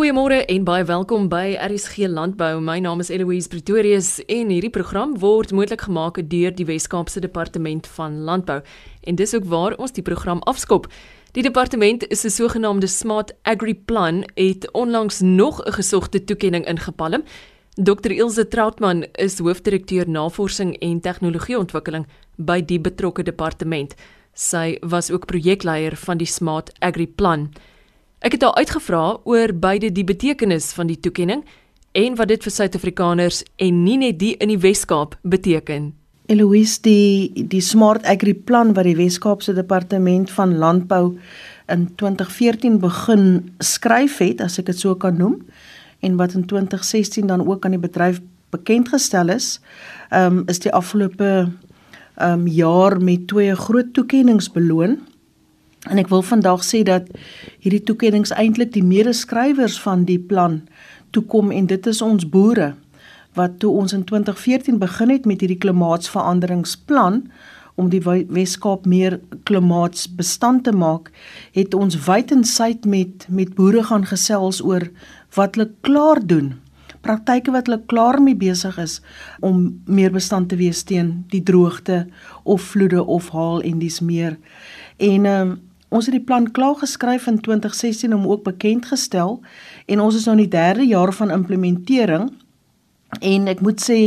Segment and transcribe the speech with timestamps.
[0.00, 2.62] Goeiemôre en baie welkom by RSG Landbou.
[2.64, 7.84] My naam is Eloise Pretorius en hierdie program word moontlik gemaak deur die Wes-Kaapse Departement
[7.98, 8.62] van Landbou.
[9.04, 10.86] En dis ook waar ons die program afskop.
[11.36, 17.22] Die departement is 'n sogenaamde Smart Agri Plan het onlangs nog 'n gesogte toekenning ingepalm.
[17.74, 22.06] Dr Ilse Troutman is hoofdirekteur Navorsing en Tegnologieontwikkeling
[22.36, 23.94] by die betrokke departement.
[24.32, 27.50] Sy was ook projekleier van die Smart Agri Plan.
[28.20, 31.40] Ek het haar uitgevra oor beide die betekenis van die toekenning
[31.96, 35.94] en wat dit vir Suid-Afrikaners en nie net die in die Wes-Kaap beteken.
[36.28, 41.14] Eloise die die Smart Agri Plan wat die Wes-Kaapse Departement van Landbou
[41.72, 43.24] in 2014 begin
[43.64, 45.38] skryf het, as ek dit so kan noem,
[46.04, 48.20] en wat in 2016 dan ook aan die bedryf
[48.52, 49.62] bekend gestel is,
[50.12, 51.48] um, is die afgelope
[52.20, 55.00] um, jaar met twee groot toekenninge beloon.
[55.88, 57.08] En ek wil vandag sê dat
[57.64, 60.60] hierdie toekennings eintlik die medeskrywers van die plan
[61.10, 62.74] toekom en dit is ons boere
[63.38, 67.22] wat toe ons in 2014 begin het met hierdie klimaatsveranderingsplan
[67.80, 71.08] om die Weskaap meer klimaatsbestand te maak,
[71.56, 74.90] het ons wyd en suid met met boere gaan gesels oor
[75.38, 76.58] wat hulle klaar doen.
[77.00, 78.98] Praktyke wat hulle klaar mee besig is
[79.40, 82.04] om meer bestand te wees teen die droogte
[82.44, 84.36] of vloede of haal en dis meer.
[84.98, 85.58] En ehm um,
[85.90, 89.40] Ons het die plan klaar geskryf in 2016 om ook bekend gestel
[89.86, 92.30] en ons is nou in die 3de jaar van implementering.
[93.18, 93.98] En ek moet sê,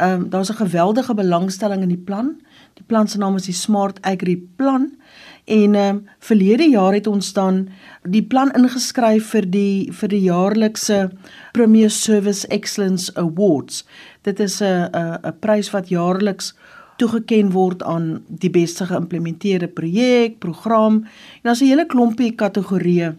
[0.00, 2.40] ehm um, daar's 'n geweldige belangstelling in die plan.
[2.74, 4.96] Die plan se naam is die Smart Agri Plan.
[5.44, 7.68] En ehm um, verlede jaar het ons dan
[8.02, 11.10] die plan ingeskryf vir die vir die jaarlikse
[11.52, 13.84] Premier Service Excellence Awards.
[14.22, 16.54] Dit is 'n 'n 'n prys wat jaarliks
[16.98, 21.04] toegeken word aan die beste geïmplementeerde projek, program.
[21.40, 23.14] En daar's 'n hele klompie kategorieë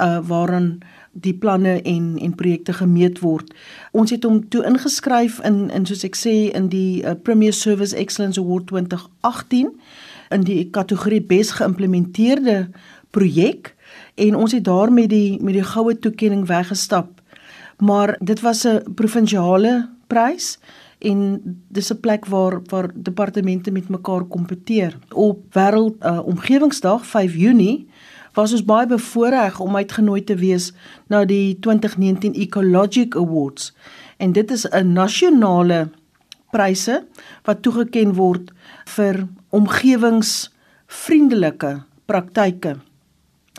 [0.00, 0.80] uh waarin
[1.12, 3.54] die planne en en projekte gemeet word.
[3.92, 7.96] Ons het hom toe ingeskryf in in soos ek sê in die uh, Premier Service
[7.96, 9.72] Excellence Award 2018
[10.30, 12.68] in die kategorie bes geïmplementeerde
[13.10, 13.74] projek
[14.14, 17.20] en ons het daar met die met die goue toekenning weggestap.
[17.78, 20.58] Maar dit was 'n provinsiale prys
[20.98, 24.98] en dis 'n plek waar waar departemente met mekaar kompeteer.
[25.12, 27.88] Op wêreld uh, omgewingsdag 5 Junie
[28.32, 30.72] was ons baie bevoorreg om uitgenooi te wees
[31.06, 33.74] na die 2019 Ecologic Awards.
[34.16, 35.90] En dit is 'n nasionale
[36.50, 37.06] pryse
[37.42, 38.52] wat toegekend word
[38.84, 42.76] vir omgewingsvriendelike praktyke.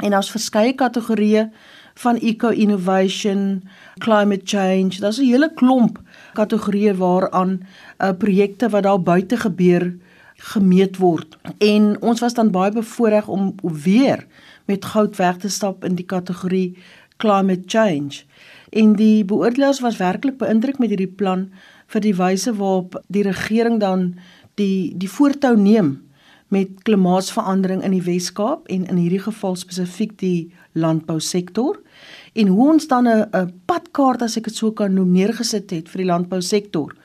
[0.04, 1.52] En daar's verskeie kategorieë
[2.00, 3.64] van eco innovation,
[3.98, 5.00] climate change.
[5.00, 6.00] Daar's 'n hele klomp
[6.34, 7.60] kategorieë waaraan
[7.98, 9.98] uh, projekte wat daar buite gebeur
[10.36, 11.38] gemeet word.
[11.58, 14.26] En ons was dan baie bevoorreg om weer
[14.66, 16.78] met goud weg te stap in die kategorie
[17.18, 18.24] climate change.
[18.70, 21.50] En die beoordelaars was werklik beïndruk met hierdie plan
[21.88, 24.16] vir die wyse waarop die regering dan
[24.56, 26.09] die die voortou neem
[26.50, 31.78] met klimaatsverandering in die Wes-Kaap en in hierdie geval spesifiek die landbousektor
[32.34, 36.04] en hoe ons dan 'n padkaart as ek dit so kan noem neergesit het vir
[36.04, 36.96] die landbousektor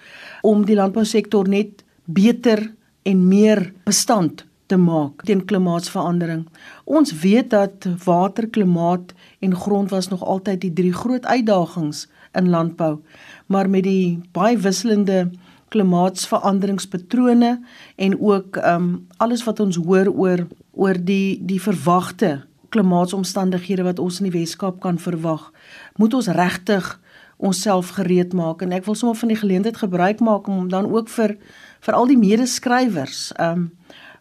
[0.42, 2.72] om die landbousektor net beter
[3.02, 6.46] en meer bestand te maak teen klimaatsverandering.
[6.84, 12.48] Ons weet dat water, klimaat en grond was nog altyd die drie groot uitdagings in
[12.50, 12.98] landbou,
[13.46, 15.30] maar met die baie wisselende
[15.68, 17.60] klimaatsveranderingspatrone
[17.96, 22.42] en ook um alles wat ons hoor oor oor die die verwagte
[22.74, 25.52] klimaatsomstandighede wat ons in die Weskaap kan verwag,
[25.96, 26.88] moet ons regtig
[27.36, 31.10] onsself gereed maak en ek wil sommer van die geleentheid gebruik maak om dan ook
[31.16, 31.36] vir
[31.84, 33.70] vir al die medeskrywers um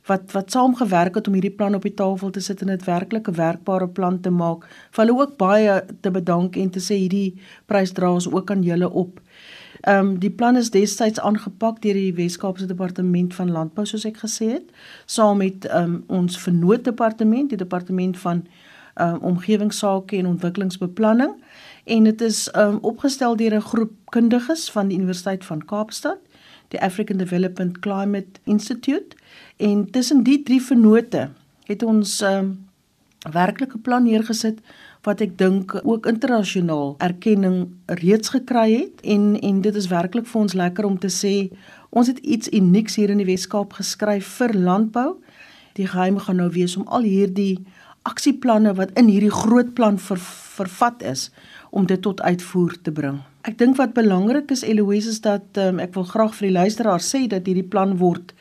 [0.10, 3.28] wat wat saamgewerk het om hierdie plan op die tafel te sit en dit werklik
[3.28, 4.68] 'n werkbare plan te maak.
[4.92, 8.64] Vir hulle ook baie te bedank en te sê hierdie prys dra ons ook aan
[8.64, 9.20] julle op.
[9.84, 14.22] Ehm um, die plan is destyds aangepak deur die Wes-Kaapse Departement van Landbou soos ek
[14.22, 14.70] gesê het,
[15.06, 18.46] saam met ehm um, ons vernoot departement, die departement van
[18.94, 21.36] ehm um, omgewingsake en ontwikkelingsbeplanning.
[21.84, 26.20] En dit is ehm um, opgestel deur 'n groep kundiges van die Universiteit van Kaapstad,
[26.68, 29.16] die African Development Climate Institute.
[29.58, 31.30] En tussen die drie vennote
[31.66, 32.72] het ons ehm um,
[33.32, 34.60] werklike plan neergesit
[35.04, 37.68] wat ek dink ook internasionaal erkenning
[38.00, 41.34] reeds gekry het en en dit is werklik vir ons lekker om te sê
[41.90, 45.20] ons het iets unieks hier in die Weskaap geskryf vir landbou.
[45.78, 47.60] Die geheim gaan nou wees om al hierdie
[48.08, 50.20] aksieplanne wat in hierdie groot plan ver,
[50.58, 51.30] vervat is
[51.72, 53.22] om dit tot uitvoer te bring.
[53.44, 57.04] Ek dink wat belangrik is Eloise is dat um, ek wil graag vir die luisteraar
[57.04, 58.32] sê dat hierdie plan word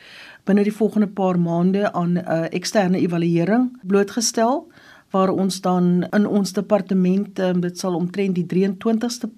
[0.47, 4.67] binne die volgende paar maande aan 'n uh, eksterne evaluering blootgestel
[5.13, 9.29] waar ons dan in ons departement um, dit sal omtrent die 23ste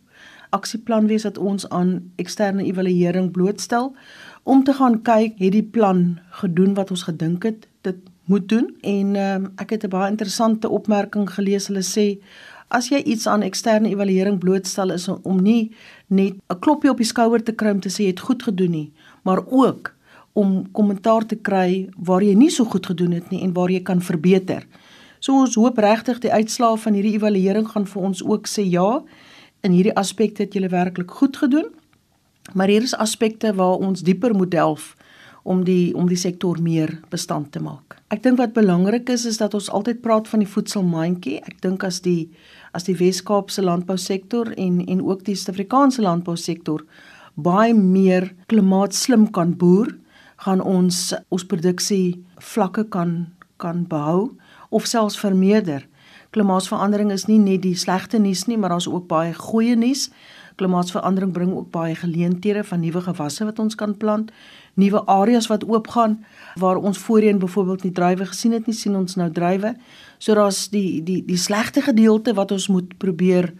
[0.56, 3.92] aksieplan wees wat ons aan eksterne evaluering blootstel.
[4.44, 7.98] Om te gaan kyk het die plan gedoen wat ons gedink het dit
[8.32, 8.70] moet doen.
[8.82, 11.68] En um, ek het 'n baie interessante opmerking gelees.
[11.68, 12.22] Hulle sê
[12.68, 15.72] as jy iets aan eksterne evaluering blootstel is om nie
[16.08, 18.72] net 'n klopjie op die skouer te kry om te sê jy het goed gedoen
[18.72, 18.92] nie
[19.26, 19.94] maar ook
[20.34, 23.80] om kommentaar te kry waar jy nie so goed gedoen het nie en waar jy
[23.88, 24.66] kan verbeter.
[25.26, 29.00] So ons hoop regtig die uitslae van hierdie evaluering gaan vir ons ook sê ja,
[29.66, 31.72] in hierdie aspekte het julle werklik goed gedoen.
[32.54, 34.92] Maar hier is aspekte waar ons dieper moet delf
[35.42, 37.98] om die om die sektor meer bestand te maak.
[38.14, 41.40] Ek dink wat belangrik is is dat ons altyd praat van die voedselmandjie.
[41.42, 42.30] Ek dink as die
[42.78, 46.86] as die Wes-Kaapse landbousektor en en ook die Suid-Afrikaanse landbousektor
[47.34, 49.90] baie meer klimaatslim kan boer,
[50.46, 53.24] gaan ons ons produksie vlakke kan
[53.58, 54.36] kan behou
[54.70, 55.88] of selfs vermeerder.
[56.36, 60.10] Klimaatsverandering is nie net die slegte nuus nie, maar daar's ook baie goeie nuus.
[60.60, 64.32] Klimaatsverandering bring ook baie geleenthede van nuwe gewasse wat ons kan plant,
[64.80, 66.18] nuwe areas wat oopgaan
[66.60, 69.76] waar ons voorheen byvoorbeeld nie druiwe gesien het nie, sien ons nou druiwe.
[70.18, 73.52] So daar's die die die slegte gedeelte wat ons moet probeer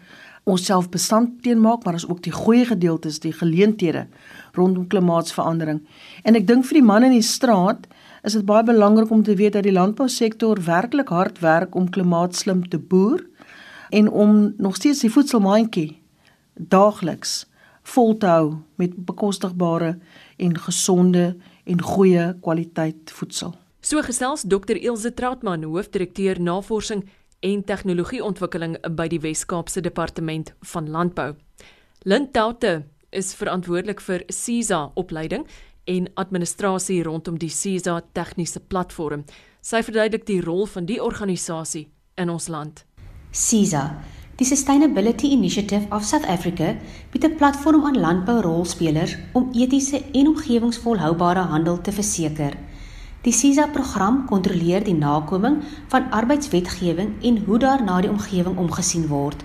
[0.46, 4.08] onsself bestand teen maak, maar daar's ook die goeie gedeeltes, die geleenthede
[4.54, 5.82] rondom klimaatsverandering.
[6.24, 7.88] En ek dink vir die manne in die straat
[8.26, 12.64] is dit baie belangrik om te weet dat die landbousektor werklik hard werk om klimaatslim
[12.70, 13.22] te boer
[13.90, 16.02] en om nog steeds die voedselmandjie
[16.54, 17.44] daagliks
[17.94, 18.48] vol te hou
[18.82, 19.98] met bekostigbare
[20.42, 21.36] en gesonde
[21.66, 23.54] en goeie kwaliteit voedsel.
[23.82, 27.04] So gesels Dr Ilse Trautman, hoofdirekteur navorsing
[27.46, 31.36] en tegnologieontwikkeling by die Wes-Kaapse Departement van Landbou.
[32.10, 35.46] Lintoute is verantwoordelik vir CISA opleiding
[35.86, 39.24] en administrasie rondom die CISA tegniese platform.
[39.62, 41.88] Sy verduidelik die rol van die organisasie
[42.22, 42.84] in ons land.
[43.32, 43.84] CISA,
[44.40, 46.76] die Sustainability Initiative of South Africa,
[47.12, 52.54] bied 'n platform aan landbourolspelers om etiese en omgewingsvolhoubare handel te verseker.
[53.22, 59.44] Die CISA-program kontroleer die nakoming van arbeidswetgewing en hoe daarna die omgewing omgesien word.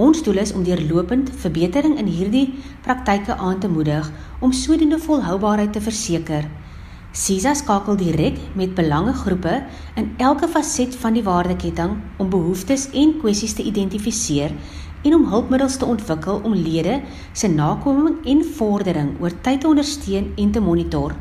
[0.00, 2.46] Ons doel is om deurlopend verbetering in hierdie
[2.80, 4.06] praktyke aan te moedig
[4.40, 6.46] om sodoende volhoubaarheid te verseker.
[7.12, 9.58] CISA skakel direk met belangegroepe
[10.00, 14.54] in elke faset van die waardeketting om behoeftes en kwessies te identifiseer
[15.04, 17.02] en om hulpmiddels te ontwikkel om lede
[17.36, 21.12] se nakoming en vordering oor tyd te ondersteun en te monitor.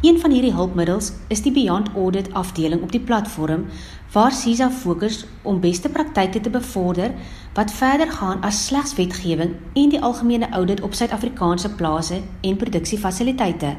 [0.00, 3.64] Een van hierdie hulpmiddels is die Beyond Audit afdeling op die platform
[4.12, 7.10] waar CISA fokus om beste praktyke te bevorder
[7.54, 13.74] wat verder gaan as slegs wetgewing en die algemene audit op Suid-Afrikaanse plase en produksiefasiliteite.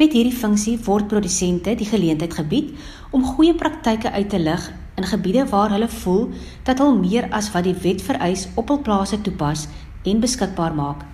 [0.00, 2.72] Met hierdie funksie word produsente die geleentheid gebied
[3.10, 6.30] om goeie praktyke uit te lig in gebiede waar hulle voel
[6.64, 9.68] dat hulle meer as wat die wet vereis op hul plase toepas
[10.08, 11.04] en beskikbaar maak.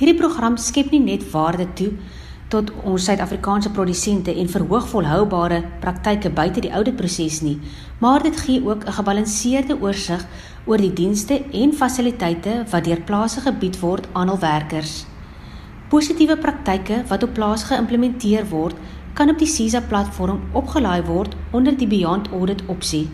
[0.00, 1.92] Hierdie program skep nie net waarde toe
[2.48, 7.56] tot ons Suid-Afrikaanse produsente en verhoog volhoubare praktyke buite die auditproses nie,
[7.98, 10.26] maar dit gee ook 'n gebalanseerde oorsig
[10.66, 15.06] oor die dienste en fasiliteite wat deur plase gebied word aan hul werkers.
[15.88, 18.76] Positiewe praktyke wat op plaas geïmplementeer word,
[19.14, 23.08] kan op die CISA platform opgelaai word onder die Beyond Audit opsie.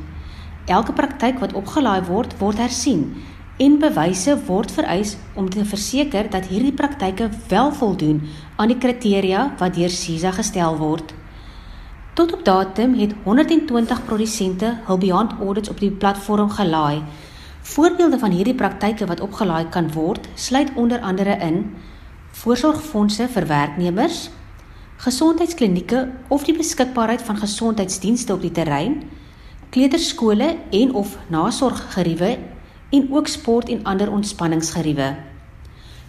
[0.66, 3.14] Elke praktyk wat opgelaai word, word hersien
[3.60, 8.22] en bewyse word vereis om te verseker dat hierdie praktyke wel voldoen
[8.56, 11.12] aan die kriteria wat deur CISA gestel word.
[12.14, 17.02] Tot op datum het 120 produsente hul Beyond Audits op die platform gelaai.
[17.62, 21.74] Voorbeelde van hierdie praktyke wat opgelaai kan word, sluit onder andere in
[22.32, 24.30] voorsorgfondse vir werknemers,
[24.96, 29.02] gesondheidsklinieke of die beskikbaarheid van gesondheidsdienste op die terrein,
[29.70, 32.38] kleuterskole en of nasorggeriewe
[32.92, 35.16] en ook sport en ander ontspanningsgeriewe.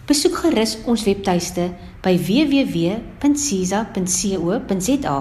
[0.04, 1.72] Besoek gerus ons webtuiste
[2.04, 5.16] by www.cisa.co.za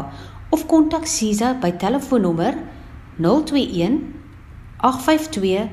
[0.51, 2.57] of kontak Cisa by telefoonnommer
[3.17, 4.13] 021
[4.83, 5.69] 852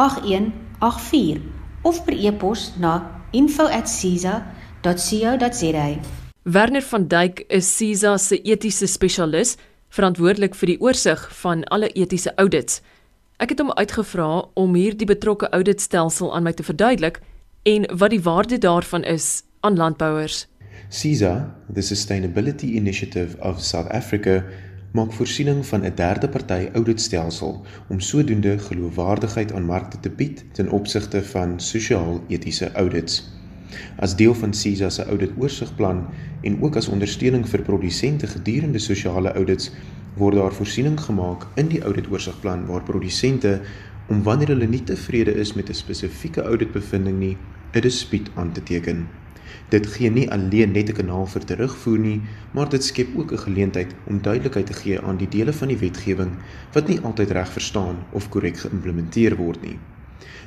[0.00, 1.40] 8184
[1.82, 5.96] of per e-pos na info@cisa.co.za.
[6.42, 9.56] Werner van Dyk is Cisa se etiese spesialis,
[9.92, 12.80] verantwoordelik vir die oorsig van alle etiese audits.
[13.42, 17.16] Ek het hom uitgevra om hierdie betrokke auditstelsel aan my te verduidelik
[17.66, 20.44] en wat die waarde daarvan is aan landbouers.
[20.88, 21.32] CISA,
[21.74, 24.44] the Sustainability Initiative of South Africa,
[24.94, 30.70] maak voorsiening van 'n derde party auditstelsel om sodoende geloofwaardigheid aan markte te bied ten
[30.70, 33.24] opsigte van sosiaal-etiese audits.
[33.96, 36.06] As deel van CISA se audit oorsigplan
[36.42, 39.70] en ook as ondersteuning vir produsente gedurende sosiale audits,
[40.14, 43.60] word daar voorsiening gemaak in die auditoorsigplan waar produsente
[44.12, 47.36] om wanneer hulle nie tevrede is met 'n spesifieke auditbevinding nie,
[47.72, 49.08] 'n dispuut aan te teken.
[49.68, 52.20] Dit gee nie alleen net 'n kanaal vir terugvoer nie,
[52.52, 55.78] maar dit skep ook 'n geleentheid om duidelikheid te gee aan die dele van die
[55.78, 56.30] wetgewing
[56.72, 59.78] wat nie altyd reg verstaan of korrek geïmplementeer word nie.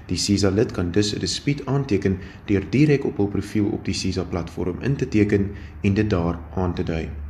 [0.05, 3.93] Die CISA lid kan dus 'n dispuut aanteken deur direk op hul profiel op die
[3.93, 7.24] CISA platform in te teken en dit daar aan te dui.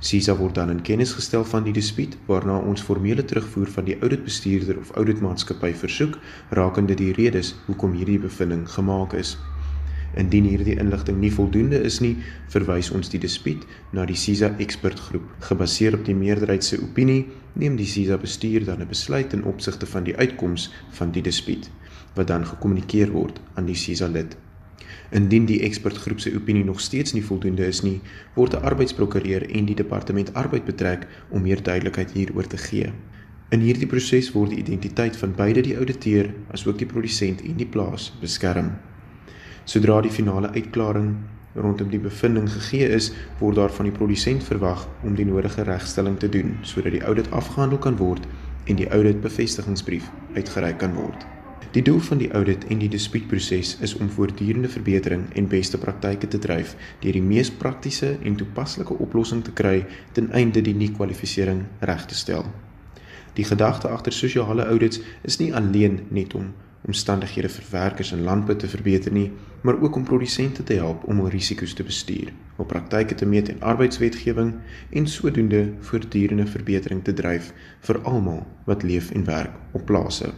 [0.00, 3.96] CISA word dan in kennis gestel van die dispuut waarna ons formele terugvoer van die
[3.98, 6.18] ouditbestuurder of ouditmaatskappy versoek
[6.54, 9.34] rakende die redes hoekom hierdie bevinding gemaak is.
[10.14, 12.14] Indien hierdie inligting nie voldoende is nie,
[12.54, 15.26] verwys ons die dispuut na die CISA ekspertgroep.
[15.50, 17.26] Gebaseer op die meerderheid se opinie,
[17.58, 21.70] neem die CISA bestuur dan 'n besluit in opsigte van die uitkoms van die dispuut
[22.14, 24.36] wat dan gekommunikeer word aan die CISA lid.
[25.10, 28.00] Indien die ekspertgroep se opinie nog steeds nie voldoende is nie,
[28.34, 32.92] word 'n arbeidsprokureur en die departement arbeid betrek om meer duidelikheid hieroor te gee.
[33.48, 37.66] In hierdie proses word die identiteit van beide die ouditeur asook die produsent en die
[37.66, 38.72] plaas beskerm.
[39.64, 41.16] Sodra die finale uitklaring
[41.54, 46.18] rondom die bevinding gegee is, word daar van die produsent verwag om die nodige regstelling
[46.18, 48.28] te doen sodat die audit afgehandel kan word
[48.68, 51.37] en die audit bevestigingsbrief uitgereik kan word.
[51.70, 56.28] Die doel van die audit en die dispuutproses is om voortdurende verbetering en beste praktyke
[56.28, 56.70] te dryf
[57.02, 59.82] deur die mees praktiese en toepaslike oplossing te kry
[60.16, 62.48] ten einde die nie-kwalifisering reg te stel.
[63.36, 66.48] Die gedagte agter sosiale audits is nie alleen net om
[66.88, 69.28] omstandighede vir werkers in landbou te verbeter nie,
[69.60, 73.52] maar ook om produsente te help om hul risiko's te bestuur, hul praktyke te meet
[73.52, 74.54] en arbeidswetgewing
[74.90, 77.52] en sodoende voortdurende verbetering te dryf
[77.84, 80.32] vir almal wat leef en werk op plase.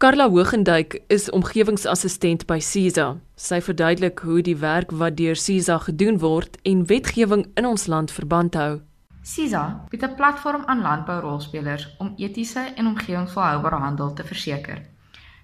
[0.00, 3.18] Karla Hogenduyk is omgewingsassistent by Cisa.
[3.36, 8.14] Sy verduidelik hoe die werk wat deur Cisa gedoen word en wetgewing in ons land
[8.16, 8.78] verband hou.
[9.20, 14.80] Cisa bied 'n platform aan landbourolspelers om etiese en omgewingsvolhoubare handel te verseker.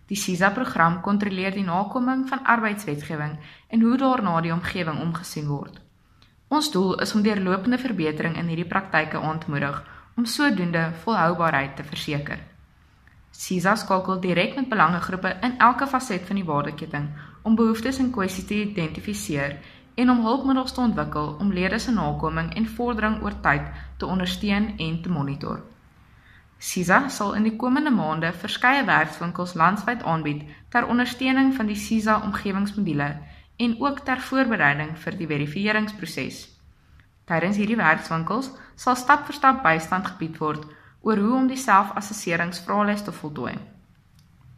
[0.09, 5.81] Die SISA-program kontroleer die nakoming van arbeidswetgewing en hoe daarna die omgewing omgesien word.
[6.49, 9.85] Ons doel is om deurlopende verbetering in hierdie praktyke aan te moedig
[10.17, 12.56] om sodoende volhoubaarheid te verseker.
[13.37, 17.09] SISA skakel direk met belangegroepe in elke faset van die waardeketting
[17.43, 19.59] om behoeftes en kwessies te identifiseer
[19.95, 23.67] en om hulpmiddels te ontwikkel om lede se nakoming en vordering oor tyd
[24.01, 25.61] te ondersteun en te monitor.
[26.59, 32.23] SISA sal in die komende maande verskeie werkswinkels landwyd aanbied ter ondersteuning van die SISA
[32.25, 33.11] omgewingsmodule
[33.57, 36.41] en ook ter voorbereiding vir die verifiseringsproses.
[37.29, 38.51] Tydens hierdie werkswinkels
[38.81, 40.65] sal stap vir stap bystand gebied word
[41.07, 43.55] oor hoe om die selfassesseringsvraelys te voltooi.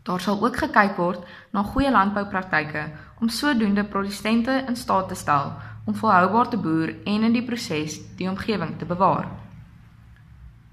[0.09, 2.87] Daar sal ook gekyk word na goeie landboupraktyke
[3.21, 5.53] om sodoende produsente in staat te stel
[5.85, 9.29] om volhoubaar te boer en in die proses die omgewing te bewaar.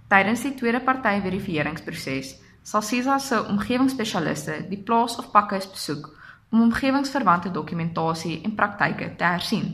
[0.08, 6.08] Tydens die tweede party verifiseringsproses sal SISA se omgewingsspesialiste die plaas of pakhuis besoek
[6.52, 9.68] om omgewingsverwante dokumentasie en praktyke te hersien.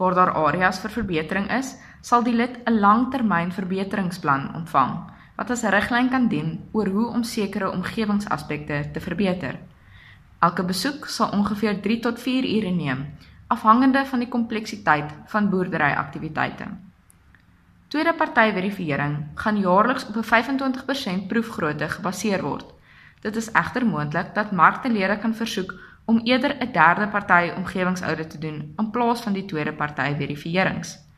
[0.00, 5.62] Waar daar areas vir verbetering is, sal die lid 'n langtermyn verbeteringsplan ontvang wat as
[5.72, 9.56] riglyn kan dien oor hoe om sekere omgewingsaspekte te verbeter.
[10.38, 13.06] Elke besoek sal ongeveer 3 tot 4 ure neem,
[13.48, 16.68] afhangende van die kompleksiteit van boerderyaktiwiteite.
[17.88, 22.66] Tweede party verifisering gaan jaarliks op 'n 25% proefgrootte gebaseer word.
[23.20, 28.38] Dit is egter moontlik dat marktelede kan versoek om eerder 'n derde party omgewingsaudit te
[28.38, 31.09] doen in plaas van die tweede party verifierings.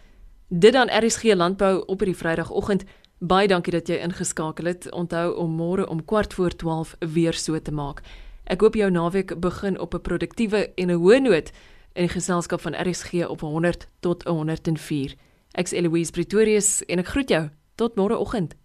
[0.48, 2.84] Dit dan RSG Landbou op hierdie Vrydagoggend.
[3.20, 4.86] Baie dankie dat jy ingeskakel het.
[4.96, 8.00] Onthou om môre om kwart voor 12 weer so te maak.
[8.48, 11.52] Ek hoop jou naweek begin op 'n produktiewe en 'n hoë noot
[11.94, 15.16] in geselskap van RSG op 100 tot 104.
[15.52, 17.50] Ek's Eloise Pretorius en ek groet jou.
[17.76, 18.56] Tot môreoggend.